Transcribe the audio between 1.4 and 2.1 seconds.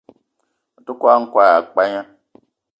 ya pagna